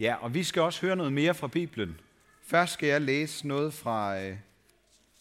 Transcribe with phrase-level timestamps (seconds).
[0.00, 2.00] Ja, og vi skal også høre noget mere fra Bibelen.
[2.42, 4.38] Først skal jeg læse noget fra øh,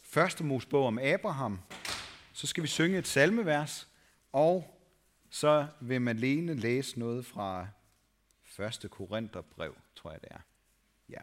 [0.04, 1.60] første Mosebog om Abraham.
[2.34, 3.88] Så skal vi synge et salmevers,
[4.32, 4.80] og
[5.30, 7.68] så vil Malene læse noget fra
[8.44, 10.40] første Korintherbrev, tror jeg det er.
[11.10, 11.22] Ja.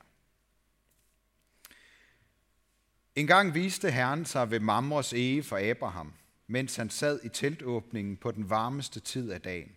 [3.14, 6.12] En gang viste Herren sig ved Mamres ege for Abraham,
[6.46, 9.76] mens han sad i teltåbningen på den varmeste tid af dagen.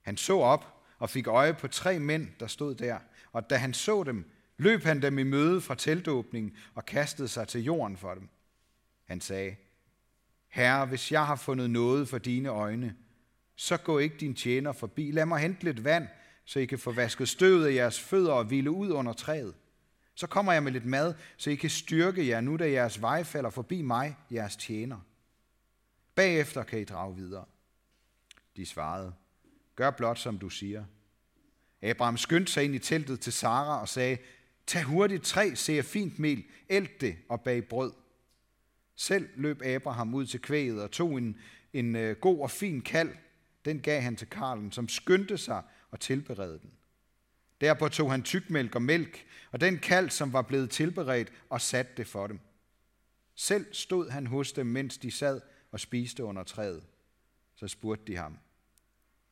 [0.00, 2.98] Han så op og fik øje på tre mænd, der stod der,
[3.32, 7.48] og da han så dem, løb han dem i møde fra teltåbningen og kastede sig
[7.48, 8.28] til jorden for dem.
[9.04, 9.56] Han sagde,
[10.48, 12.96] Herre, hvis jeg har fundet noget for dine øjne,
[13.56, 15.10] så gå ikke din tjener forbi.
[15.10, 16.08] Lad mig hente lidt vand,
[16.44, 19.54] så I kan få vasket støvet af jeres fødder og hvile ud under træet.
[20.14, 23.24] Så kommer jeg med lidt mad, så I kan styrke jer nu, da jeres vej
[23.24, 24.98] falder forbi mig, jeres tjener.
[26.14, 27.44] Bagefter kan I drage videre.
[28.56, 29.14] De svarede,
[29.76, 30.84] gør blot som du siger.
[31.82, 34.18] Abraham skyndte sig ind i teltet til Sara og sagde,
[34.66, 37.92] tag hurtigt tre ser fint mel, ælt det og bag brød.
[38.96, 41.36] Selv løb Abraham ud til kvæget og tog en,
[41.72, 43.10] en øh, god og fin kald.
[43.64, 46.70] Den gav han til Karlen, som skyndte sig og tilberedte den.
[47.60, 51.92] Derpå tog han tykmælk og mælk, og den kald, som var blevet tilberedt, og satte
[51.96, 52.40] det for dem.
[53.34, 55.40] Selv stod han hos dem, mens de sad
[55.72, 56.86] og spiste under træet.
[57.54, 58.38] Så spurgte de ham,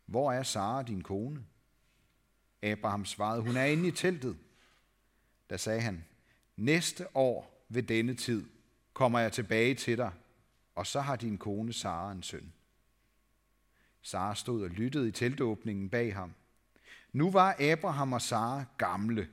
[0.06, 1.44] hvor er Sara, din kone?
[2.62, 4.36] Abraham svarede, hun er inde i teltet.
[5.50, 6.04] Da sagde han,
[6.56, 8.44] næste år ved denne tid
[8.92, 10.12] kommer jeg tilbage til dig,
[10.74, 12.52] og så har din kone Sara en søn.
[14.02, 16.34] Sara stod og lyttede i teltåbningen bag ham.
[17.12, 19.28] Nu var Abraham og Sara gamle,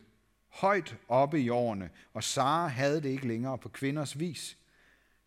[0.49, 4.57] højt oppe i årene, og Sara havde det ikke længere på kvinders vis.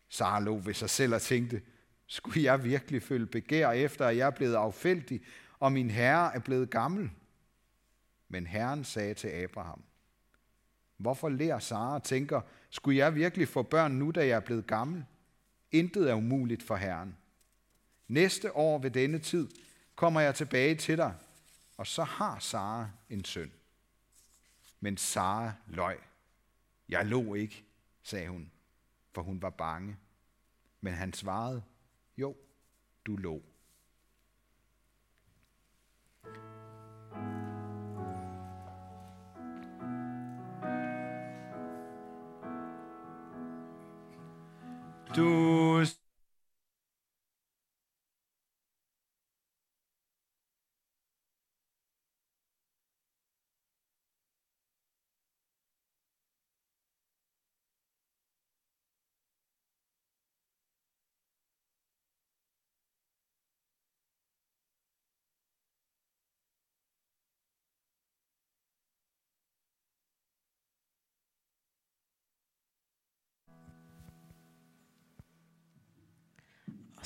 [0.09, 1.61] Sara lå ved sig selv og tænkte,
[2.07, 5.21] skulle jeg virkelig føle begær efter, at jeg er blevet affældig,
[5.59, 7.11] og min herre er blevet gammel?
[8.29, 9.83] Men Herren sagde til Abraham,
[10.97, 15.05] Hvorfor lærer Sara tænker, skulle jeg virkelig få børn nu, da jeg er blevet gammel?
[15.71, 17.17] Intet er umuligt for Herren.
[18.07, 19.47] Næste år ved denne tid
[19.95, 21.15] kommer jeg tilbage til dig,
[21.77, 23.51] og så har Sara en søn.
[24.79, 25.97] Men Sara løj.
[26.89, 27.63] Jeg lå ikke,
[28.03, 28.51] sagde hun,
[29.13, 29.97] for hun var bange.
[30.81, 31.63] Men han svarede,
[32.17, 32.35] jo,
[33.05, 33.41] du lå.
[45.17, 45.83] Du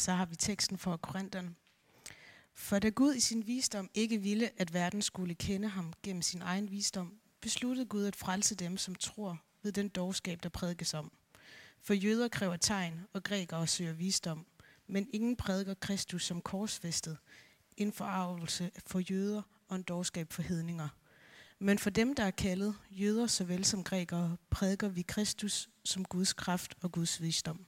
[0.01, 1.55] Og så har vi teksten for Korintherne.
[2.53, 6.41] For da Gud i sin visdom ikke ville, at verden skulle kende ham gennem sin
[6.41, 11.11] egen visdom, besluttede Gud at frelse dem, som tror ved den dogskab, der prædikes om.
[11.81, 14.45] For jøder kræver tegn, og grækere søger visdom,
[14.87, 17.17] men ingen prædiker Kristus som korsfæstet,
[17.77, 20.89] en forarvelse for jøder og en dogskab for hedninger.
[21.59, 26.33] Men for dem, der er kaldet, jøder såvel som grækere, prædiker vi Kristus som Guds
[26.33, 27.65] kraft og Guds visdom.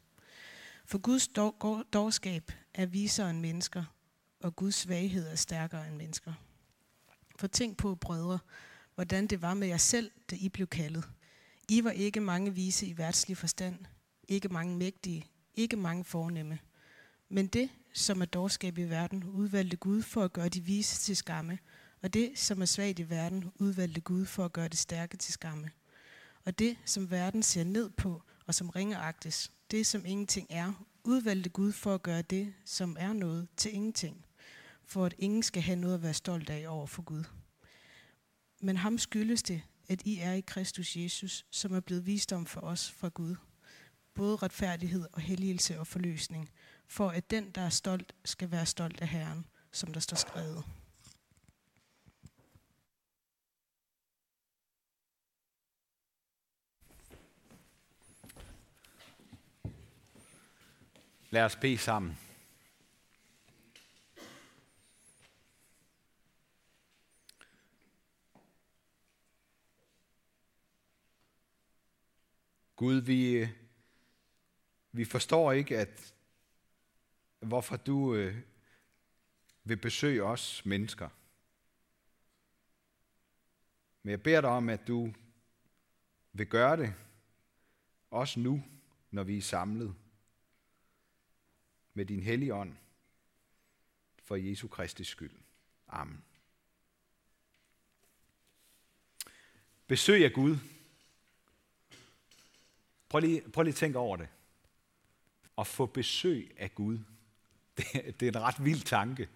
[0.86, 1.28] For Guds
[1.94, 3.84] dårskab er visere end mennesker,
[4.40, 6.34] og Guds svaghed er stærkere end mennesker.
[7.40, 8.40] For tænk på, brødre,
[8.96, 11.10] hvordan det var med jer selv, da I blev kaldet.
[11.70, 13.86] I var ikke mange vise i værtslig forstand,
[14.28, 16.60] ikke mange mægtige, ikke mange fornemme.
[17.30, 21.16] Men det, som er dårskab i verden, udvalgte Gud for at gøre de vise til
[21.16, 21.60] skamme,
[22.02, 25.34] og det, som er svagt i verden, udvalgte Gud for at gøre det stærke til
[25.34, 25.72] skamme.
[26.46, 31.50] Og det, som verden ser ned på, og som ringeagtes, det, som ingenting er, udvalgte
[31.50, 34.26] Gud for at gøre det, som er noget, til ingenting,
[34.86, 37.24] for at ingen skal have noget at være stolt af over for Gud.
[38.62, 42.46] Men ham skyldes det, at I er i Kristus Jesus, som er blevet vist om
[42.46, 43.36] for os fra Gud.
[44.14, 46.50] Både retfærdighed og helligelse og forløsning,
[46.88, 50.64] for at den, der er stolt, skal være stolt af Herren, som der står skrevet.
[61.34, 62.20] Lad os bede sammen.
[72.76, 73.50] Gud, vi, øh,
[74.92, 76.14] vi forstår ikke, at
[77.40, 78.38] hvorfor du øh,
[79.64, 81.10] vil besøge os mennesker.
[84.04, 85.14] Men jeg beder dig om, at du
[86.34, 86.94] vil gøre det,
[88.12, 88.64] også nu,
[89.12, 89.96] når vi er samlet
[91.94, 92.76] med din hellige ånd,
[94.24, 95.32] for Jesu Kristi skyld.
[95.88, 96.24] Amen.
[99.88, 100.58] Besøg af Gud.
[103.10, 104.28] Prøv lige, prøv lige at tænke over det.
[105.58, 106.98] At få besøg af Gud.
[107.78, 109.30] Det, det er en ret vild tanke,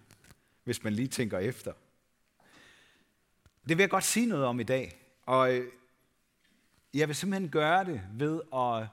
[0.64, 1.72] hvis man lige tænker efter.
[3.68, 4.98] Det vil jeg godt sige noget om i dag.
[5.22, 5.72] Og øh,
[6.94, 8.88] jeg vil simpelthen gøre det ved at,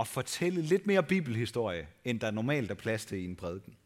[0.00, 3.76] at fortælle lidt mere bibelhistorie, end der normalt er plads til i en prædiken.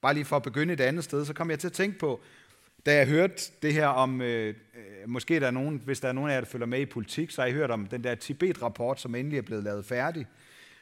[0.00, 2.20] Bare lige for at begynde et andet sted, så kom jeg til at tænke på,
[2.86, 6.12] da jeg hørte det her om, øh, øh, måske der er nogen, hvis der er
[6.12, 8.14] nogen af jer, der følger med i politik, så har I hørt om den der
[8.14, 10.26] Tibet-rapport, som endelig er blevet lavet færdig,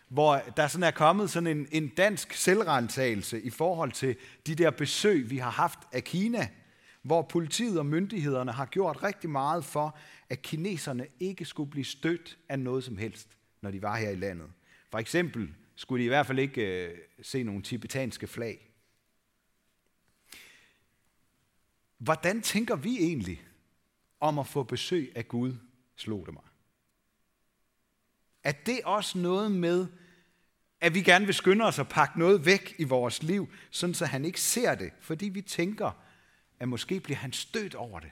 [0.09, 4.17] hvor der sådan er kommet sådan en, en dansk selvrentagelse i forhold til
[4.47, 6.49] de der besøg, vi har haft af Kina,
[7.05, 9.99] hvor politiet og myndighederne har gjort rigtig meget for,
[10.29, 13.29] at kineserne ikke skulle blive stødt af noget som helst,
[13.61, 14.51] når de var her i landet.
[14.91, 18.71] For eksempel skulle de i hvert fald ikke øh, se nogle tibetanske flag.
[21.99, 23.45] Hvordan tænker vi egentlig
[24.21, 25.55] om at få besøg af Gud,
[25.97, 26.45] slog det mig.
[28.45, 29.87] Er det også noget med,
[30.81, 34.07] at vi gerne vil skynde os at pakke noget væk i vores liv, sådan så
[34.07, 36.04] han ikke ser det, fordi vi tænker,
[36.59, 38.11] at måske bliver han stødt over det.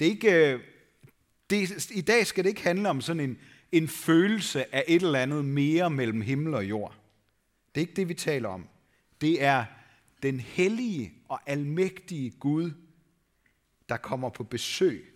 [0.00, 0.60] Det er ikke, øh,
[1.50, 3.38] det, I dag skal det ikke handle om sådan en,
[3.72, 6.94] en følelse af et eller andet mere mellem himmel og jord.
[7.74, 8.68] Det er ikke det, vi taler om.
[9.20, 9.64] Det er
[10.22, 12.70] den hellige og almægtige Gud,
[13.88, 15.14] der kommer på besøg.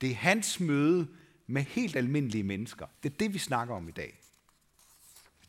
[0.00, 1.08] Det er hans møde
[1.46, 2.86] med helt almindelige mennesker.
[3.02, 4.20] Det er det, vi snakker om i dag.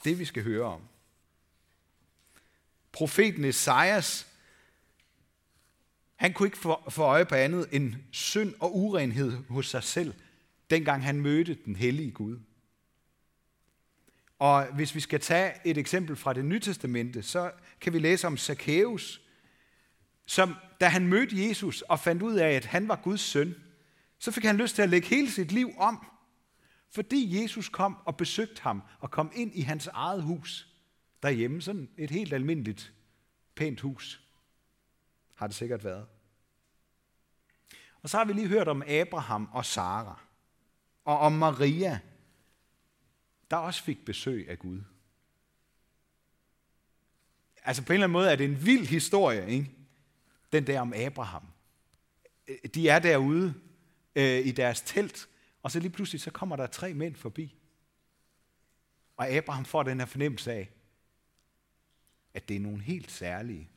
[0.03, 0.81] Det, vi skal høre om.
[2.91, 4.27] Profeten Esajas,
[6.15, 6.57] han kunne ikke
[6.89, 10.13] få øje på andet end synd og urenhed hos sig selv,
[10.69, 12.39] dengang han mødte den hellige Gud.
[14.39, 17.51] Og hvis vi skal tage et eksempel fra det nye testamente, så
[17.81, 19.21] kan vi læse om Zacchaeus,
[20.25, 23.55] som da han mødte Jesus og fandt ud af, at han var Guds søn,
[24.19, 26.07] så fik han lyst til at lægge hele sit liv om,
[26.89, 30.70] fordi Jesus kom og besøgte ham og kom ind i hans eget hus
[31.23, 31.61] derhjemme.
[31.61, 32.93] Sådan et helt almindeligt,
[33.55, 34.21] pænt hus
[35.35, 36.07] har det sikkert været.
[38.01, 40.19] Og så har vi lige hørt om Abraham og Sara,
[41.05, 41.99] og om Maria,
[43.51, 44.81] der også fik besøg af Gud.
[47.63, 49.71] Altså på en eller anden måde er det en vild historie, ikke?
[50.51, 51.43] den der om Abraham.
[52.75, 53.53] De er derude
[54.15, 55.29] øh, i deres telt,
[55.63, 57.55] og så lige pludselig så kommer der tre mænd forbi.
[59.17, 60.69] Og Abraham får den her fornemmelse af,
[62.33, 63.69] at det er nogle helt særlige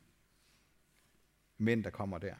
[1.59, 2.35] mænd, der kommer der.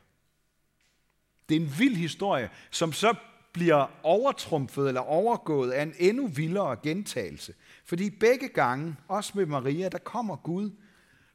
[1.49, 3.15] Det er en vild historie, som så
[3.53, 7.55] bliver overtrumfet eller overgået af en endnu vildere gentagelse.
[7.85, 10.71] Fordi begge gange, også med Maria, der kommer Gud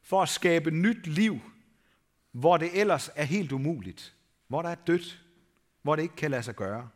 [0.02, 1.40] for at skabe nyt liv,
[2.32, 4.14] hvor det ellers er helt umuligt.
[4.48, 5.24] Hvor der er dødt.
[5.82, 6.88] Hvor det ikke kan lade sig gøre.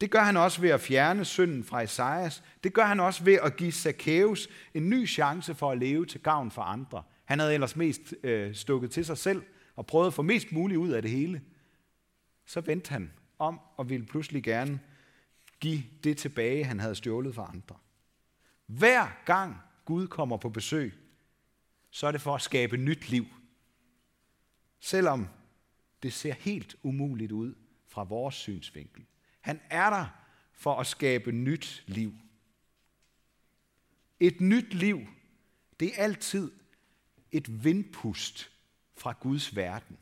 [0.00, 2.42] Det gør han også ved at fjerne synden fra Esajas.
[2.64, 6.20] Det gør han også ved at give Zacchaeus en ny chance for at leve til
[6.20, 7.02] gavn for andre.
[7.24, 9.42] Han havde ellers mest øh, stukket til sig selv
[9.76, 11.42] og prøvet at få mest muligt ud af det hele
[12.46, 14.80] så vendte han om og ville pludselig gerne
[15.60, 17.76] give det tilbage, han havde stjålet fra andre.
[18.66, 20.94] Hver gang Gud kommer på besøg,
[21.90, 23.26] så er det for at skabe nyt liv.
[24.80, 25.28] Selvom
[26.02, 27.54] det ser helt umuligt ud
[27.86, 29.06] fra vores synsvinkel.
[29.46, 30.06] Han er der
[30.52, 32.12] for at skabe nyt liv.
[34.20, 35.00] Et nyt liv,
[35.80, 36.50] det er altid
[37.32, 38.50] et vindpust
[38.96, 39.98] fra Guds verden.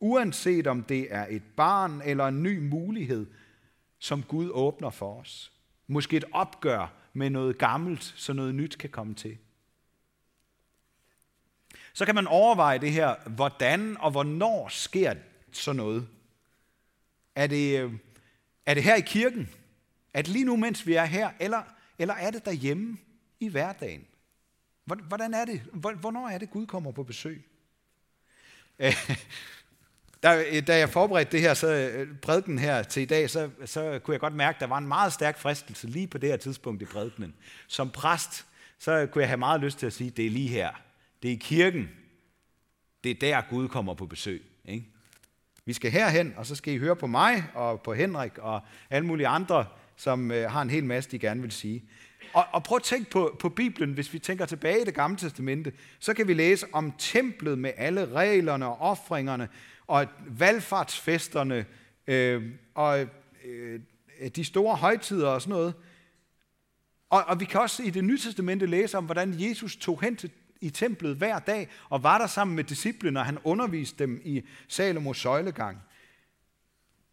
[0.00, 3.26] Uanset om det er et barn eller en ny mulighed,
[3.98, 5.52] som Gud åbner for os.
[5.86, 9.38] Måske et opgør med noget gammelt, så noget nyt kan komme til.
[11.92, 15.14] Så kan man overveje det her, hvordan og hvornår sker
[15.52, 16.08] sådan noget?
[17.38, 17.92] Er det, øh,
[18.66, 19.48] er det her i kirken?
[20.14, 21.30] Er det lige nu, mens vi er her?
[21.40, 21.62] Eller,
[21.98, 22.98] eller er det derhjemme
[23.40, 24.06] i hverdagen?
[24.84, 25.60] Hvordan er det?
[25.72, 27.44] Hvornår er det, Gud kommer på besøg?
[30.22, 33.98] Da, da jeg forberedte det her, så øh, prædiken her til i dag, så, så
[34.04, 36.36] kunne jeg godt mærke, at der var en meget stærk fristelse lige på det her
[36.36, 37.34] tidspunkt i prædikenen.
[37.66, 38.46] Som præst,
[38.78, 40.70] så kunne jeg have meget lyst til at sige, at det er lige her.
[41.22, 41.88] Det er i kirken.
[43.04, 44.42] Det er der, Gud kommer på besøg.
[44.64, 44.86] Ikke?
[45.68, 48.60] Vi skal herhen, og så skal I høre på mig og på Henrik og
[48.90, 51.84] alle mulige andre, som øh, har en hel masse, de gerne vil sige.
[52.32, 55.16] Og, og prøv at tænke på, på Bibelen, hvis vi tænker tilbage i det gamle
[55.16, 59.48] testamente, så kan vi læse om templet med alle reglerne og offringerne,
[59.86, 61.66] og valgfartsfesterne,
[62.06, 62.42] øh,
[62.74, 63.06] og
[63.44, 63.80] øh,
[64.36, 65.74] de store højtider og sådan noget.
[67.10, 70.16] Og, og vi kan også i det nye testamente læse om, hvordan Jesus tog hen
[70.16, 74.20] til, i templet hver dag, og var der sammen med disciplene, og han underviste dem
[74.24, 75.78] i Salomos søjlegang.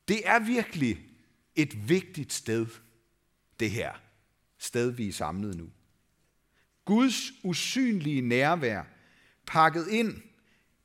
[0.08, 1.00] Det er virkelig
[1.56, 2.68] et vigtigt sted,
[3.60, 3.94] det her
[4.58, 5.70] sted, vi er samlet nu.
[6.86, 8.84] Guds usynlige nærvær,
[9.48, 10.22] pakket ind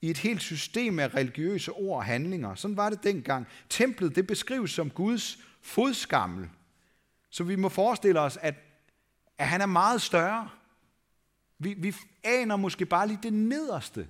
[0.01, 2.55] i et helt system af religiøse ord og handlinger.
[2.55, 3.47] Sådan var det dengang.
[3.69, 6.49] Templet det beskrives som Guds fodskammel.
[7.31, 8.55] Så vi må forestille os, at,
[9.39, 10.51] at han er meget større.
[11.63, 14.09] Vi, vi aner måske bare lige det nederste.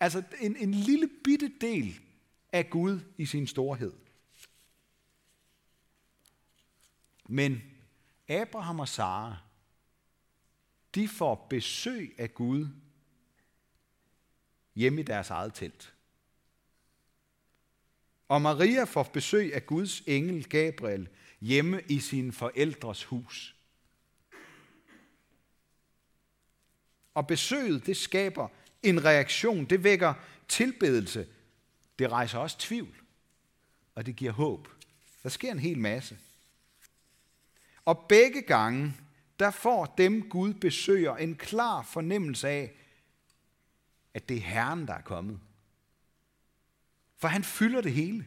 [0.00, 2.00] Altså en, en lille bitte del
[2.52, 3.92] af Gud i sin storhed.
[7.28, 7.62] Men
[8.28, 9.36] Abraham og Sara,
[10.94, 12.68] de får besøg af Gud
[14.74, 15.94] hjemme i deres eget telt.
[18.28, 21.08] Og Maria får besøg af Guds engel Gabriel
[21.40, 23.51] hjemme i sin forældres hus.
[27.14, 28.48] Og besøget, det skaber
[28.82, 30.14] en reaktion, det vækker
[30.48, 31.26] tilbedelse,
[31.98, 33.02] det rejser også tvivl,
[33.94, 34.68] og det giver håb.
[35.22, 36.18] Der sker en hel masse.
[37.84, 38.94] Og begge gange,
[39.38, 42.72] der får dem Gud besøger en klar fornemmelse af,
[44.14, 45.40] at det er Herren, der er kommet.
[47.16, 48.26] For han fylder det hele.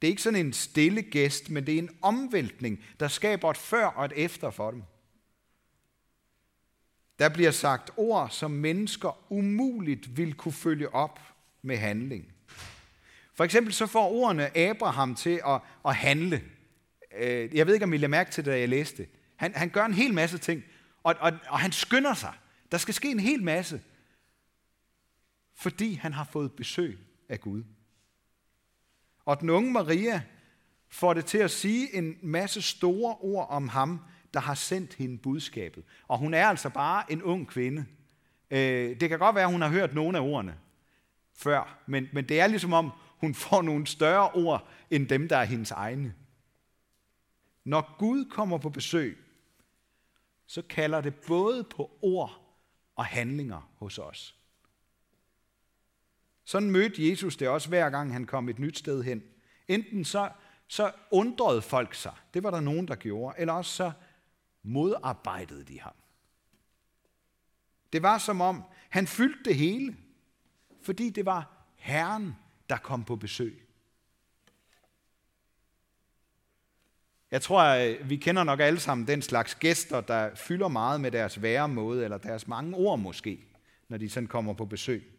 [0.00, 3.56] Det er ikke sådan en stille gæst, men det er en omvæltning, der skaber et
[3.56, 4.82] før og et efter for dem.
[7.18, 11.20] Der bliver sagt ord, som mennesker umuligt vil kunne følge op
[11.62, 12.32] med handling.
[13.34, 16.42] For eksempel så får ordene Abraham til at, at handle.
[17.18, 19.08] Øh, jeg ved ikke, om I lader mærke til det, da jeg læste det.
[19.36, 20.64] Han, han gør en hel masse ting,
[21.02, 22.32] og, og, og han skynder sig.
[22.72, 23.82] Der skal ske en hel masse,
[25.54, 27.64] fordi han har fået besøg af Gud.
[29.24, 30.22] Og den unge Maria
[30.88, 34.00] får det til at sige en masse store ord om ham,
[34.36, 35.84] der har sendt hende budskabet.
[36.08, 37.86] Og hun er altså bare en ung kvinde.
[38.50, 40.58] Øh, det kan godt være, at hun har hørt nogle af ordene
[41.34, 45.36] før, men, men det er ligesom om, hun får nogle større ord, end dem, der
[45.36, 46.14] er hendes egne.
[47.64, 49.18] Når Gud kommer på besøg,
[50.46, 52.40] så kalder det både på ord
[52.96, 54.36] og handlinger hos os.
[56.44, 59.22] Sådan mødte Jesus det også hver gang han kom et nyt sted hen.
[59.68, 60.30] Enten så,
[60.68, 63.92] så undrede folk sig, det var der nogen, der gjorde, eller også så
[64.66, 65.94] modarbejdede de ham.
[67.92, 69.96] Det var som om, han fyldte det hele,
[70.82, 72.36] fordi det var Herren,
[72.70, 73.66] der kom på besøg.
[77.30, 81.42] Jeg tror, vi kender nok alle sammen den slags gæster, der fylder meget med deres
[81.42, 83.44] væremåde, eller deres mange ord måske,
[83.88, 85.12] når de sådan kommer på besøg.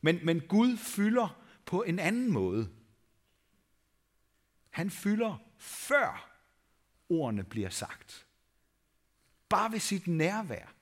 [0.00, 2.70] Men, men Gud fylder på en anden måde.
[4.70, 6.30] Han fylder før
[7.08, 8.26] ordene bliver sagt.
[9.50, 10.74] Bare ved sit nærvær.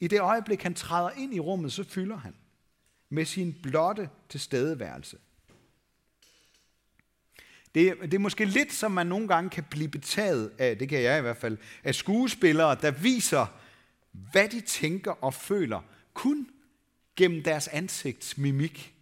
[0.00, 2.34] I det øjeblik, han træder ind i rummet, så fylder han
[3.08, 5.18] med sin blotte tilstedeværelse.
[7.74, 11.02] Det, det er måske lidt, som man nogle gange kan blive betaget af, det kan
[11.02, 13.46] jeg i hvert fald, af skuespillere, der viser,
[14.12, 15.80] hvad de tænker og føler,
[16.14, 16.50] kun
[17.16, 18.94] gennem deres ansigtsmimik.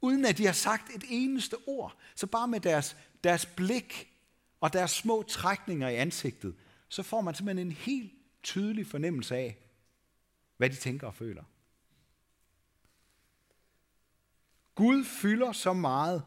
[0.00, 4.12] Uden at de har sagt et eneste ord, så bare med deres, deres blik
[4.60, 6.54] og deres små trækninger i ansigtet,
[6.88, 8.12] så får man simpelthen en helt
[8.42, 9.58] tydelig fornemmelse af,
[10.56, 11.44] hvad de tænker og føler.
[14.74, 16.22] Gud fylder så meget,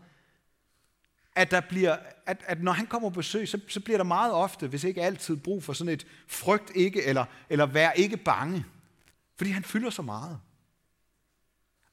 [1.36, 4.34] at, der bliver, at, at når han kommer på besøg, så, så bliver der meget
[4.34, 8.66] ofte, hvis ikke altid, brug for sådan et frygt ikke, eller, eller vær ikke bange.
[9.36, 10.40] Fordi han fylder så meget.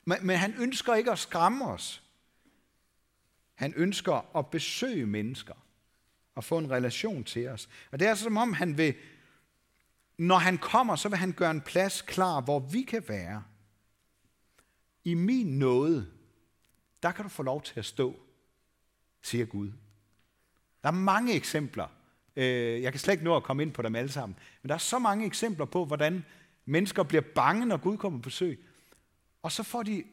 [0.05, 2.03] Men, men han ønsker ikke at skræmme os.
[3.55, 5.66] Han ønsker at besøge mennesker
[6.37, 7.69] og få en relation til os.
[7.91, 8.95] Og det er som om han vil,
[10.19, 13.43] når han kommer, så vil han gøre en plads klar, hvor vi kan være.
[15.05, 16.11] I min nåde,
[17.03, 18.17] der kan du få lov til at stå
[19.27, 19.73] siger Gud.
[20.83, 21.87] Der er mange eksempler.
[22.37, 24.39] Øh, jeg kan slet ikke nå at komme ind på dem alle sammen.
[24.63, 26.25] Men der er så mange eksempler på, hvordan
[26.65, 28.65] mennesker bliver bange, når Gud kommer på besøg.
[29.43, 30.05] Og så får de,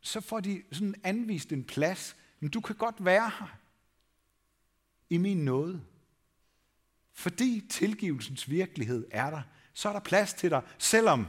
[0.00, 2.16] så får de sådan anvist en plads.
[2.40, 3.58] Men du kan godt være her
[5.10, 5.82] i min nåde.
[7.12, 9.42] Fordi tilgivelsens virkelighed er der,
[9.74, 11.26] så er der plads til dig, selvom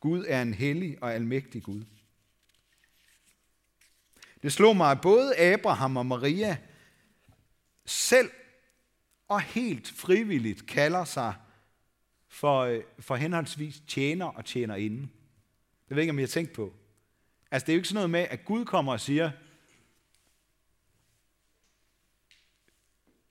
[0.00, 1.84] Gud er en hellig og almægtig Gud.
[4.42, 6.56] Det slog mig, at både Abraham og Maria
[7.86, 8.30] selv
[9.28, 11.34] og helt frivilligt kalder sig
[12.28, 15.00] for, øh, for henholdsvis tjener og tjener inde.
[15.88, 16.74] Det ved jeg ikke, om I har tænkt på.
[17.50, 19.30] Altså, det er jo ikke sådan noget med, at Gud kommer og siger,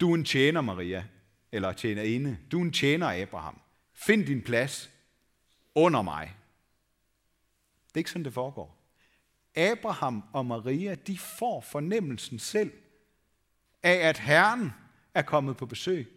[0.01, 1.07] du er en tjener, Maria,
[1.51, 2.37] eller tjener inde.
[2.51, 3.61] Du er en tjener, Abraham.
[3.93, 4.91] Find din plads
[5.75, 6.35] under mig.
[7.87, 8.77] Det er ikke sådan, det foregår.
[9.55, 12.71] Abraham og Maria, de får fornemmelsen selv
[13.83, 14.71] af, at Herren
[15.13, 16.11] er kommet på besøg.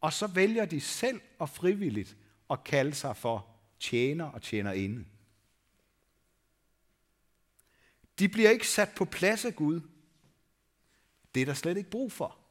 [0.00, 2.16] Og så vælger de selv og frivilligt
[2.50, 3.46] at kalde sig for
[3.80, 5.04] tjener og tjener inde.
[8.18, 9.80] De bliver ikke sat på plads af Gud.
[11.34, 12.45] Det er der slet ikke brug for.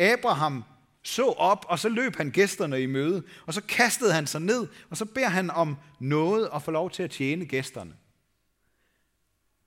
[0.00, 0.64] Abraham
[1.02, 4.68] så op, og så løb han gæsterne i møde, og så kastede han sig ned,
[4.90, 7.96] og så beder han om noget og få lov til at tjene gæsterne.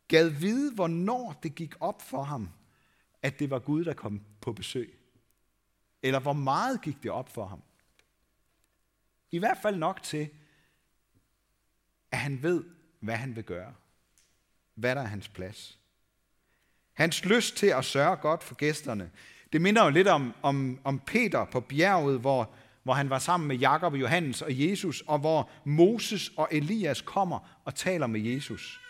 [0.08, 2.50] Gad vide, hvornår det gik op for ham,
[3.22, 5.00] at det var Gud, der kom på besøg.
[6.02, 7.62] Eller hvor meget gik det op for ham?
[9.32, 10.30] I hvert fald nok til,
[12.12, 12.63] at han ved,
[13.00, 13.74] hvad han vil gøre.
[14.74, 15.80] Hvad der er hans plads.
[16.94, 19.12] Hans lyst til at sørge godt for gæsterne,
[19.53, 22.50] det minder jo lidt om, om, om Peter på bjerget, hvor,
[22.83, 27.01] hvor han var sammen med Jakob og Johannes og Jesus, og hvor Moses og Elias
[27.01, 28.81] kommer og taler med Jesus.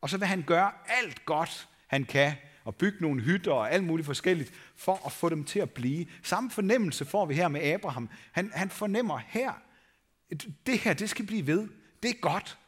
[0.00, 0.70] Og så vil han gøre
[1.02, 2.32] alt godt, han kan,
[2.64, 6.06] og bygge nogle hytter og alt muligt forskelligt, for at få dem til at blive.
[6.22, 8.08] Samme fornemmelse får vi her med Abraham.
[8.32, 9.52] Han, han fornemmer her,
[10.66, 11.68] det her, det skal blive ved.
[12.02, 12.58] Det er godt.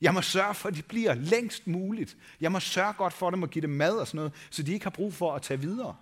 [0.00, 2.16] Jeg må sørge for, at de bliver længst muligt.
[2.40, 4.72] Jeg må sørge godt for dem og give dem mad og sådan noget, så de
[4.72, 5.96] ikke har brug for at tage videre.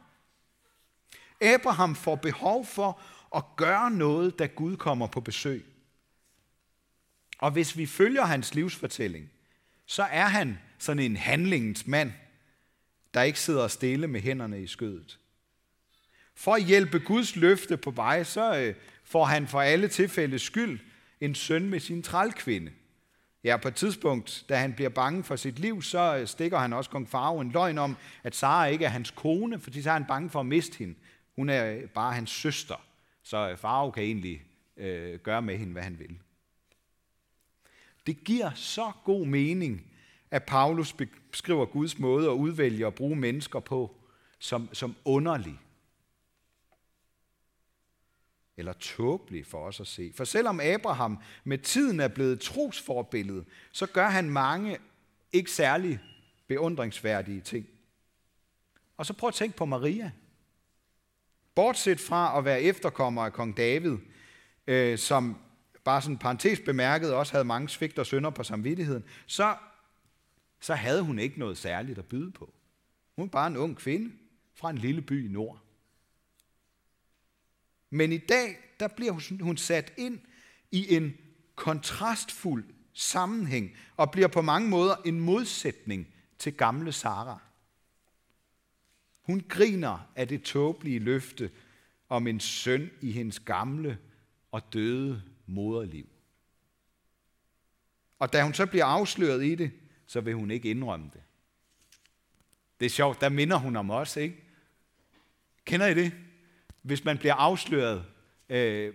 [1.42, 3.00] Abraham får behov for
[3.36, 5.64] at gøre noget, da Gud kommer på besøg.
[7.38, 9.30] Og hvis vi følger hans livsfortælling,
[9.86, 12.12] så er han sådan en handlingens mand,
[13.14, 15.18] der ikke sidder stille med hænderne i skødet.
[16.34, 20.80] For at hjælpe Guds løfte på vej, så øh, får han for alle tilfælde skyld
[21.20, 22.72] en søn med sin trælkvinde.
[23.44, 26.72] Ja, på et tidspunkt, da han bliver bange for sit liv, så øh, stikker han
[26.72, 29.94] også kong Farao en løgn om, at Sara ikke er hans kone, fordi så er
[29.94, 30.94] han bange for at miste hende.
[31.36, 32.86] Hun er øh, bare hans søster,
[33.22, 34.42] så øh, Farao kan egentlig
[34.76, 36.18] øh, gøre med hende, hvad han vil.
[38.06, 39.92] Det giver så god mening,
[40.30, 40.96] at Paulus
[41.30, 43.96] beskriver Guds måde at udvælge og bruge mennesker på
[44.38, 45.58] som, som underlig.
[48.56, 50.12] Eller tåbelig for os at se.
[50.14, 54.78] For selvom Abraham med tiden er blevet trosforbillede, så gør han mange
[55.32, 56.00] ikke særlig
[56.46, 57.66] beundringsværdige ting.
[58.96, 60.10] Og så prøv at tænke på Maria.
[61.54, 63.96] Bortset fra at være efterkommer af kong David,
[64.66, 65.36] øh, som
[65.84, 69.56] bare sådan parentes bemærket også havde mange svigt og synder på samvittigheden, så,
[70.60, 72.54] så havde hun ikke noget særligt at byde på.
[73.16, 74.12] Hun var bare en ung kvinde
[74.54, 75.58] fra en lille by i nord.
[77.90, 80.18] Men i dag, der bliver hun sat ind
[80.70, 81.16] i en
[81.54, 87.38] kontrastfuld sammenhæng og bliver på mange måder en modsætning til gamle Sara.
[89.22, 91.50] Hun griner af det tåbelige løfte
[92.08, 93.98] om en søn i hendes gamle
[94.52, 96.06] og døde moderliv.
[98.18, 99.70] Og da hun så bliver afsløret i det,
[100.06, 101.22] så vil hun ikke indrømme det.
[102.80, 104.44] Det er sjovt, der minder hun om os, ikke?
[105.64, 106.12] Kender I det?
[106.82, 108.04] Hvis man bliver afsløret,
[108.48, 108.94] øh,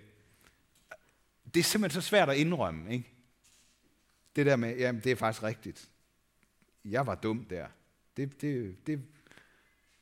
[1.54, 3.10] det er simpelthen så svært at indrømme, ikke?
[4.36, 5.90] Det der med, jamen det er faktisk rigtigt.
[6.86, 7.68] Jeg var dum der.
[8.18, 9.02] Det, det, det,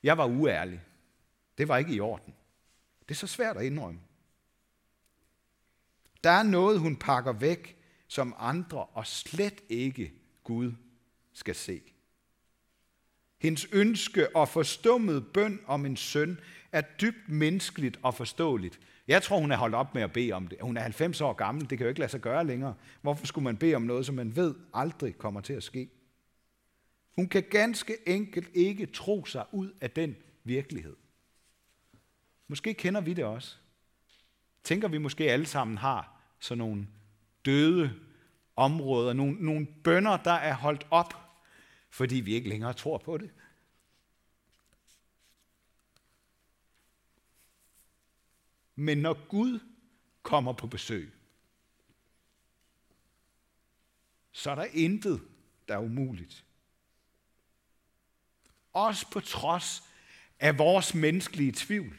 [0.05, 0.81] jeg var uærlig.
[1.57, 2.33] Det var ikke i orden.
[2.99, 3.99] Det er så svært at indrømme.
[6.23, 10.13] Der er noget, hun pakker væk, som andre og slet ikke
[10.43, 10.71] Gud
[11.33, 11.81] skal se.
[13.41, 16.39] Hendes ønske og forstummet bøn om en søn
[16.71, 18.79] er dybt menneskeligt og forståeligt.
[19.07, 20.57] Jeg tror, hun er holdt op med at bede om det.
[20.61, 22.75] Hun er 90 år gammel, det kan jo ikke lade sig gøre længere.
[23.01, 25.89] Hvorfor skulle man bede om noget, som man ved aldrig kommer til at ske?
[27.15, 30.95] Hun kan ganske enkelt ikke tro sig ud af den virkelighed.
[32.47, 33.57] Måske kender vi det også.
[34.63, 36.87] Tænker vi måske alle sammen har sådan nogle
[37.45, 38.01] døde
[38.55, 41.13] områder, nogle, nogle bønder, der er holdt op,
[41.89, 43.31] fordi vi ikke længere tror på det.
[48.75, 49.59] Men når Gud
[50.23, 51.13] kommer på besøg,
[54.31, 55.21] så er der intet,
[55.67, 56.45] der er umuligt.
[58.75, 59.83] Også på trods
[60.39, 61.97] af vores menneskelige tvivl.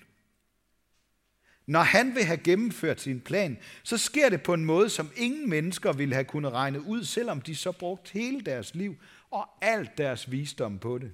[1.66, 5.50] Når han vil have gennemført sin plan, så sker det på en måde, som ingen
[5.50, 8.96] mennesker ville have kunnet regne ud, selvom de så brugt hele deres liv
[9.30, 11.12] og alt deres visdom på det.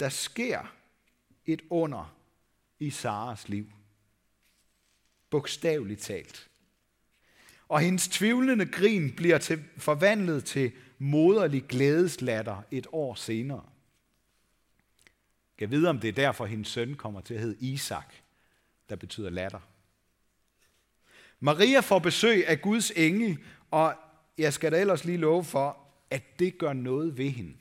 [0.00, 0.74] Der sker
[1.46, 2.16] et under
[2.78, 3.72] i Saras liv.
[5.30, 6.50] Bogstaveligt talt.
[7.68, 13.64] Og hendes tvivlende grin bliver til, forvandlet til moderlig glædeslatter et år senere.
[15.60, 18.14] Jeg ved, om det er derfor, hendes søn kommer til at hedde Isak,
[18.88, 19.60] der betyder latter.
[21.40, 23.38] Maria får besøg af Guds engel,
[23.70, 23.94] og
[24.38, 25.78] jeg skal da ellers lige love for,
[26.10, 27.54] at det gør noget ved hende.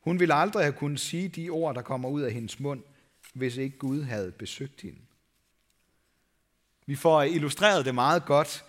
[0.00, 2.82] Hun ville aldrig have kunnet sige de ord, der kommer ud af hendes mund,
[3.32, 5.00] hvis ikke Gud havde besøgt hende.
[6.86, 8.64] Vi får illustreret det meget godt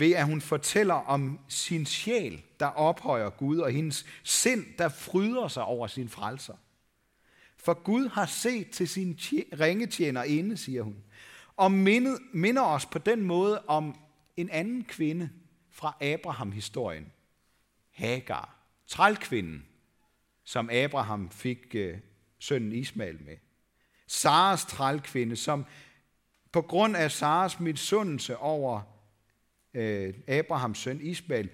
[0.00, 5.48] ved, at hun fortæller om sin sjæl, der ophøjer Gud, og hendes sind, der fryder
[5.48, 6.54] sig over sin frelser.
[7.56, 9.18] For Gud har set til sin
[9.60, 10.96] ringetjener inde, siger hun,
[11.56, 13.98] og minder os på den måde om
[14.36, 15.30] en anden kvinde
[15.70, 17.12] fra Abraham-historien.
[17.90, 18.56] Hagar,
[18.86, 19.66] trælkvinden,
[20.44, 21.98] som Abraham fik øh,
[22.38, 23.36] sønnen Ismael med.
[24.06, 25.66] Saras trælkvinde, som
[26.52, 28.97] på grund af Saras misundelse over
[29.74, 31.50] øh, Abrahams søn Ismael,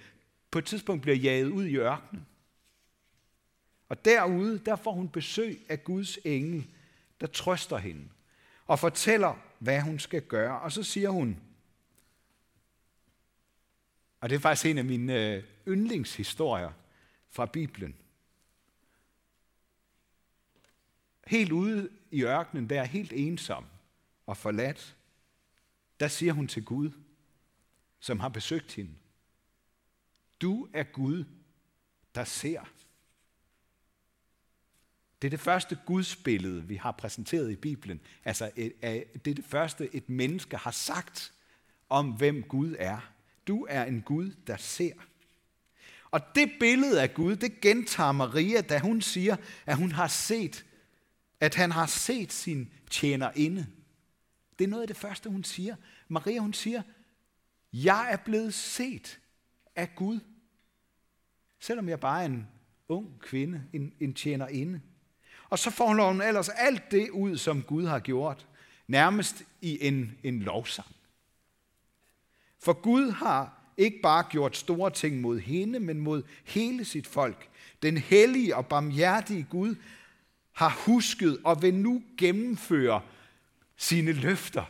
[0.50, 2.26] på et tidspunkt bliver jaget ud i ørkenen.
[3.88, 6.66] Og derude, der får hun besøg af Guds engel,
[7.20, 8.08] der trøster hende
[8.66, 10.60] og fortæller, hvad hun skal gøre.
[10.60, 11.40] Og så siger hun,
[14.20, 16.72] og det er faktisk en af mine øh, yndlingshistorier
[17.30, 17.96] fra Bibelen.
[21.26, 23.66] Helt ude i ørkenen, der er helt ensom
[24.26, 24.96] og forladt,
[26.00, 26.90] der siger hun til Gud,
[28.04, 28.94] som har besøgt hende,
[30.40, 31.24] du er Gud,
[32.14, 32.60] der ser.
[35.22, 38.00] Det er det første gudsbillede, vi har præsenteret i Bibelen.
[38.24, 41.32] Altså, det er det første, et menneske har sagt
[41.88, 43.12] om, hvem Gud er.
[43.46, 44.94] Du er en Gud, der ser.
[46.10, 49.36] Og det billede af Gud, det gentager Maria, da hun siger,
[49.66, 50.64] at hun har set,
[51.40, 53.66] at han har set sin tjenerinde.
[54.58, 55.76] Det er noget af det første, hun siger.
[56.08, 56.82] Maria, hun siger,
[57.82, 59.20] jeg er blevet set
[59.76, 60.20] af Gud.
[61.60, 62.48] Selvom jeg bare er en
[62.88, 64.80] ung kvinde, en, en tjenerinde.
[65.50, 68.46] Og så får hun ellers alt det ud, som Gud har gjort,
[68.86, 70.88] nærmest i en, en lovsang.
[72.58, 77.48] For Gud har ikke bare gjort store ting mod hende, men mod hele sit folk.
[77.82, 79.74] Den hellige og barmhjertige Gud
[80.52, 83.02] har husket og vil nu gennemføre
[83.76, 84.64] sine løfter,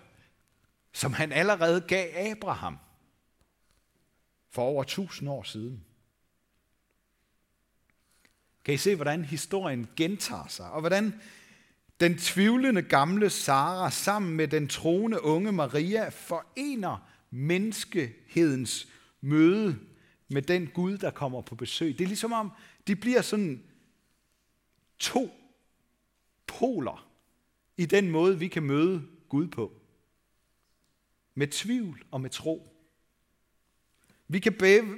[0.92, 2.78] som han allerede gav Abraham
[4.54, 5.84] for over tusind år siden.
[8.64, 11.20] Kan I se, hvordan historien gentager sig, og hvordan
[12.00, 18.88] den tvivlende gamle Sara sammen med den troende unge Maria forener menneskehedens
[19.20, 19.78] møde
[20.28, 21.98] med den Gud, der kommer på besøg.
[21.98, 22.52] Det er ligesom om,
[22.86, 23.62] de bliver sådan
[24.98, 25.30] to
[26.46, 27.08] poler
[27.76, 29.72] i den måde, vi kan møde Gud på.
[31.34, 32.73] Med tvivl og med tro.
[34.28, 34.52] Vi kan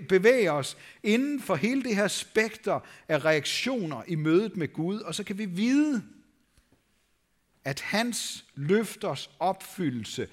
[0.09, 5.15] bevæge os inden for hele det her spekter af reaktioner i mødet med Gud, og
[5.15, 6.05] så kan vi vide,
[7.65, 10.29] at hans løfters opfyldelse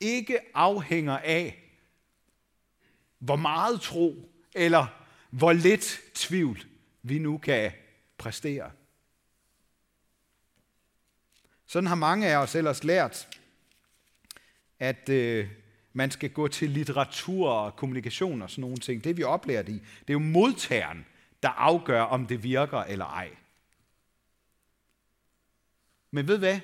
[0.00, 1.64] ikke afhænger af,
[3.18, 4.86] hvor meget tro eller
[5.30, 6.66] hvor lidt tvivl
[7.02, 7.72] vi nu kan
[8.18, 8.70] præstere.
[11.66, 13.28] Sådan har mange af os ellers lært,
[14.78, 15.48] at øh,
[15.92, 19.04] man skal gå til litteratur og kommunikation og sådan nogle ting.
[19.04, 21.06] Det vi oplever det i, det er jo modtageren,
[21.42, 23.36] der afgør, om det virker eller ej.
[26.10, 26.60] Men ved hvad?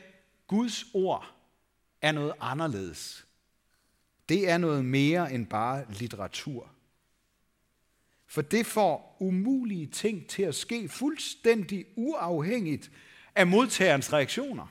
[0.47, 1.35] Guds ord
[2.03, 3.27] er noget anderledes.
[4.29, 6.71] Det er noget mere end bare litteratur.
[8.27, 12.91] For det får umulige ting til at ske fuldstændig uafhængigt
[13.35, 14.67] af modtagerens reaktioner.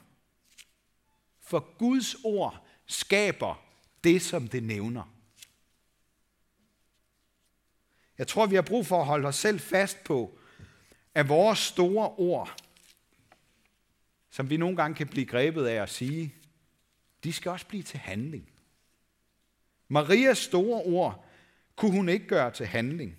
[1.41, 3.63] For Guds ord skaber
[4.03, 5.13] det, som det nævner.
[8.17, 10.39] Jeg tror, vi har brug for at holde os selv fast på,
[11.13, 12.55] at vores store ord,
[14.29, 16.35] som vi nogle gange kan blive grebet af at sige,
[17.23, 18.49] de skal også blive til handling.
[19.87, 21.25] Marias store ord
[21.75, 23.17] kunne hun ikke gøre til handling.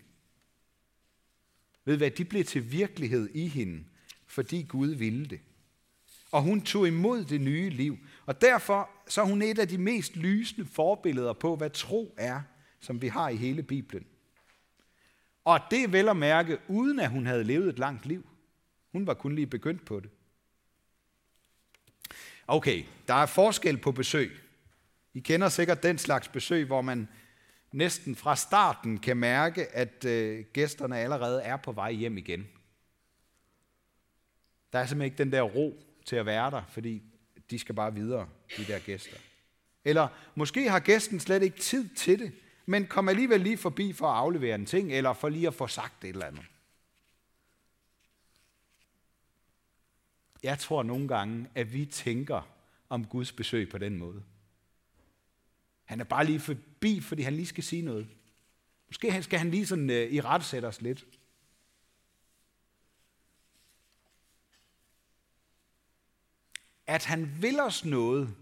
[1.84, 3.84] Ved hvad, de blev til virkelighed i hende,
[4.26, 5.40] fordi Gud ville det.
[6.34, 7.98] Og hun tog imod det nye liv.
[8.26, 12.40] Og derfor så er hun et af de mest lysende forbilleder på, hvad tro er,
[12.80, 14.06] som vi har i hele Bibelen.
[15.44, 18.26] Og det er vel at mærke, uden at hun havde levet et langt liv.
[18.92, 20.10] Hun var kun lige begyndt på det.
[22.46, 24.40] Okay, der er forskel på besøg.
[25.12, 27.08] I kender sikkert den slags besøg, hvor man
[27.72, 32.48] næsten fra starten kan mærke, at øh, gæsterne allerede er på vej hjem igen.
[34.72, 37.02] Der er simpelthen ikke den der ro til at være der, fordi
[37.50, 39.16] de skal bare videre, de der gæster.
[39.84, 42.32] Eller måske har gæsten slet ikke tid til det,
[42.66, 45.66] men kom alligevel lige forbi for at aflevere en ting, eller for lige at få
[45.66, 46.44] sagt et eller andet.
[50.42, 52.48] Jeg tror nogle gange, at vi tænker
[52.88, 54.22] om Guds besøg på den måde.
[55.84, 58.08] Han er bare lige forbi, fordi han lige skal sige noget.
[58.86, 61.04] Måske skal han lige sådan øh, i ret sætte os lidt.
[66.94, 68.34] At han vil os noget,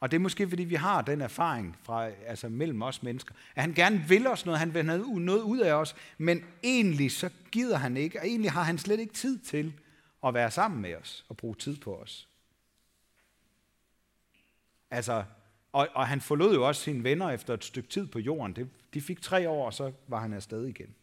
[0.00, 3.62] og det er måske, fordi vi har den erfaring fra, altså mellem os mennesker, at
[3.62, 7.30] han gerne vil os noget, han vil have noget ud af os, men egentlig så
[7.52, 9.72] gider han ikke, og egentlig har han slet ikke tid til
[10.26, 12.28] at være sammen med os og bruge tid på os.
[14.90, 15.24] Altså,
[15.72, 18.56] og, og han forlod jo også sine venner efter et stykke tid på jorden.
[18.56, 20.94] Det, de fik tre år, og så var han afsted igen.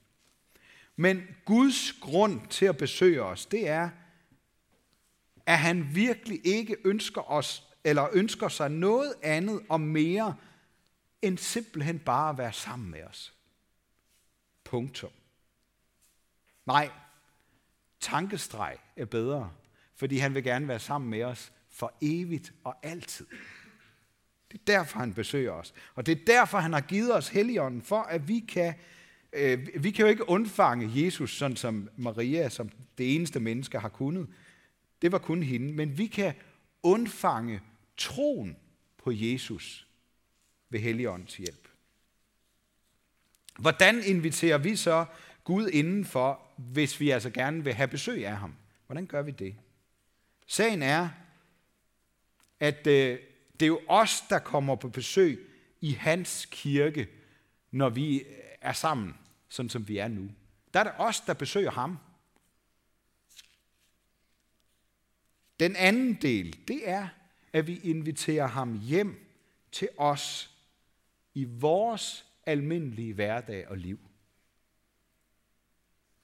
[0.96, 3.90] Men Guds grund til at besøge os, det er,
[5.46, 10.36] at han virkelig ikke ønsker os, eller ønsker sig noget andet og mere,
[11.22, 13.34] end simpelthen bare at være sammen med os.
[14.64, 15.12] Punktum.
[16.66, 16.90] Nej,
[18.00, 19.52] tankestreg er bedre,
[19.96, 23.26] fordi han vil gerne være sammen med os for evigt og altid.
[24.52, 25.74] Det er derfor, han besøger os.
[25.96, 28.74] Og det er derfor, han har givet os Helligånden, for at vi kan,
[29.34, 33.90] øh, vi kan jo ikke undfange Jesus, sådan som Maria, som det eneste menneske har
[33.90, 34.28] kunnet.
[35.04, 35.74] Det var kun hende.
[35.74, 36.34] Men vi kan
[36.84, 37.62] undfange
[37.98, 38.58] troen
[38.98, 39.88] på Jesus
[40.70, 41.68] ved Helligåndens hjælp.
[43.60, 45.06] Hvordan inviterer vi så
[45.44, 48.56] Gud indenfor, hvis vi altså gerne vil have besøg af ham?
[48.86, 49.56] Hvordan gør vi det?
[50.48, 51.10] Sagen er,
[52.60, 53.20] at øh,
[53.54, 55.50] det er jo os, der kommer på besøg
[55.82, 57.08] i hans kirke,
[57.72, 58.24] når vi
[58.62, 59.14] er sammen,
[59.50, 60.30] sådan som vi er nu.
[60.74, 61.98] Der er det os, der besøger ham.
[65.60, 67.08] Den anden del, det er,
[67.54, 69.16] at vi inviterer ham hjem
[69.72, 70.50] til os
[71.34, 74.00] i vores almindelige hverdag og liv.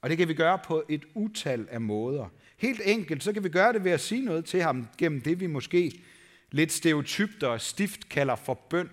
[0.00, 2.28] Og det kan vi gøre på et utal af måder.
[2.56, 5.40] Helt enkelt, så kan vi gøre det ved at sige noget til ham gennem det,
[5.40, 6.00] vi måske
[6.50, 8.90] lidt stereotypt og stift kalder for bøn.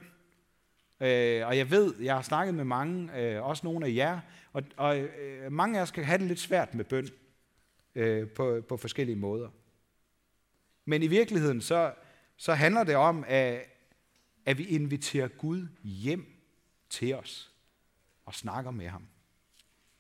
[1.02, 4.20] Øh, og jeg ved, jeg har snakket med mange, øh, også nogle af jer,
[4.54, 7.08] og, og øh, mange af os kan have det lidt svært med bøn
[7.96, 9.50] øh, på, på forskellige måder.
[10.90, 11.94] Men i virkeligheden, så,
[12.38, 13.66] så handler det om, at,
[14.46, 16.26] at vi inviterer Gud hjem
[16.90, 17.52] til os
[18.26, 19.08] og snakker med ham.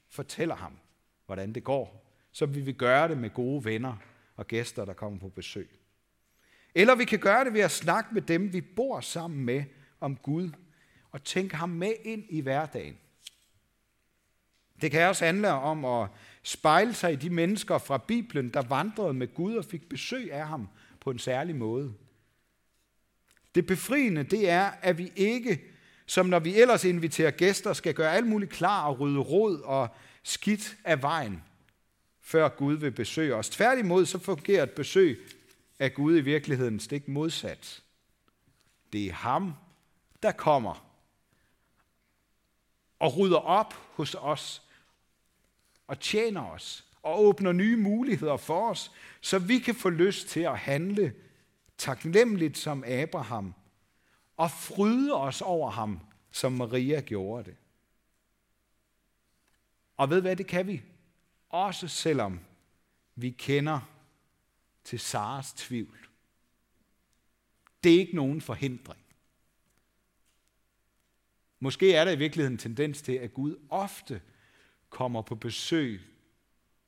[0.09, 0.77] Fortæller ham,
[1.25, 3.97] hvordan det går, så vi vil gøre det med gode venner
[4.35, 5.69] og gæster, der kommer på besøg.
[6.75, 9.63] Eller vi kan gøre det ved at snakke med dem, vi bor sammen med
[9.99, 10.51] om Gud,
[11.11, 12.97] og tænke ham med ind i hverdagen.
[14.81, 16.09] Det kan også handle om at
[16.47, 20.47] spejle sig i de mennesker fra Bibelen, der vandrede med Gud og fik besøg af
[20.47, 20.67] ham
[20.99, 21.93] på en særlig måde.
[23.55, 25.61] Det befriende, det er, at vi ikke,
[26.05, 29.87] som når vi ellers inviterer gæster, skal gøre alt muligt klar og rydde rod og
[30.23, 31.43] skidt af vejen,
[32.21, 33.49] før Gud vil besøge os.
[33.49, 35.19] Tværtimod så fungerer et besøg
[35.79, 37.83] af Gud i virkeligheden stik modsat.
[38.93, 39.53] Det er ham,
[40.23, 40.87] der kommer
[42.99, 44.66] og rydder op hos os
[45.87, 50.39] og tjener os og åbner nye muligheder for os, så vi kan få lyst til
[50.39, 51.13] at handle
[51.77, 53.53] taknemmeligt som Abraham
[54.37, 55.99] og fryde os over ham,
[56.31, 57.55] som Maria gjorde det.
[59.97, 60.83] Og ved hvad, det kan vi.
[61.49, 62.39] Også selvom
[63.15, 63.79] vi kender
[64.83, 66.07] til Saras tvivl.
[67.83, 69.01] Det er ikke nogen forhindring.
[71.59, 74.21] Måske er der i virkeligheden en tendens til, at Gud ofte
[74.89, 76.01] kommer på besøg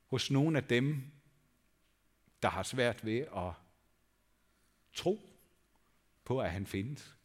[0.06, 1.12] hos nogle af dem,
[2.42, 3.54] der har svært ved at
[4.94, 5.30] tro
[6.24, 7.16] på, at han findes.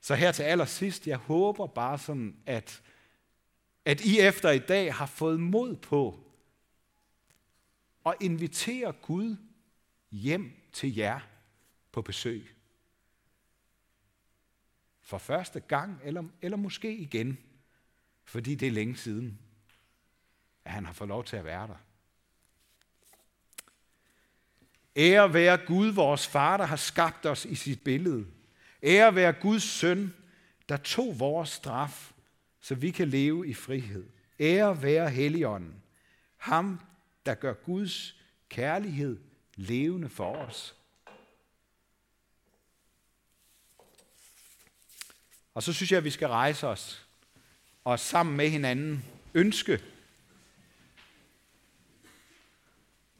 [0.00, 2.82] Så her til allersidst, jeg håber bare sådan, at
[3.84, 6.20] at I efter i dag har fået mod på
[8.06, 9.36] at invitere Gud
[10.10, 11.20] hjem til jer
[11.92, 12.56] på besøg.
[15.04, 17.38] For første gang, eller, eller måske igen,
[18.24, 19.38] fordi det er længe siden,
[20.64, 21.76] at han har fået lov til at være der.
[24.96, 28.26] Ære være Gud, vores far, der har skabt os i sit billede.
[28.82, 30.14] Ære være Guds søn,
[30.68, 32.14] der tog vores straf
[32.64, 34.06] så vi kan leve i frihed.
[34.40, 35.82] Ære være Helligånden,
[36.36, 36.80] ham,
[37.26, 39.20] der gør Guds kærlighed
[39.56, 40.76] levende for os.
[45.54, 47.06] Og så synes jeg, at vi skal rejse os
[47.84, 49.80] og sammen med hinanden ønske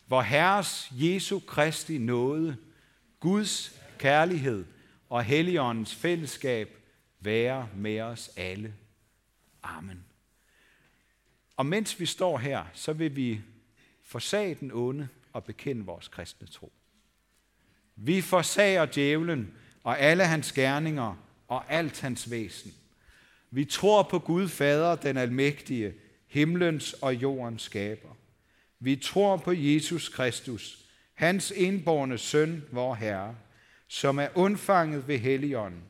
[0.07, 2.57] hvor Herres Jesu Kristi nåde,
[3.21, 4.65] Guds kærlighed
[5.09, 6.79] og Helligåndens fællesskab
[7.21, 8.75] være med os alle.
[9.63, 10.05] Amen.
[11.57, 13.41] Og mens vi står her, så vil vi
[14.03, 16.73] forsage den onde og bekende vores kristne tro.
[17.97, 22.75] Vi forsager djævlen og alle hans gerninger og alt hans væsen.
[23.51, 25.95] Vi tror på Gud Fader, den almægtige,
[26.27, 28.09] himlens og jordens skaber.
[28.81, 30.79] Vi tror på Jesus Kristus,
[31.15, 33.37] hans indborne søn, vor Herre,
[33.89, 35.83] som er undfanget ved Helligånden,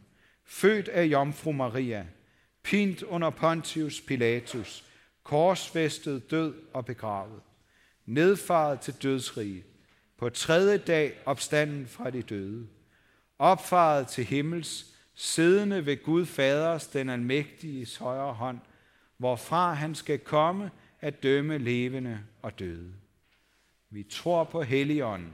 [0.44, 2.06] født af Jomfru Maria,
[2.62, 4.84] pint under Pontius Pilatus,
[5.22, 7.40] korsfæstet, død og begravet,
[8.06, 9.64] nedfaret til dødsrige,
[10.18, 12.66] på tredje dag opstanden fra de døde,
[13.38, 18.58] opfaret til himmels, siddende ved Gud Faders, den almægtige højre hånd,
[19.16, 22.92] hvorfra han skal komme at dømme levende og døde.
[23.90, 25.32] Vi tror på Helligånden,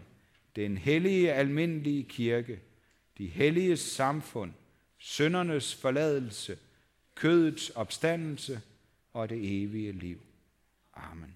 [0.57, 2.61] den hellige almindelige kirke,
[3.19, 4.53] de hellige samfund,
[4.99, 6.59] søndernes forladelse,
[7.15, 8.61] kødets opstandelse
[9.13, 10.21] og det evige liv.
[10.95, 11.35] Amen.